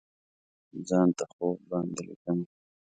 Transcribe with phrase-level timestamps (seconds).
[0.87, 2.45] ځان ته خوب باندې لیکمه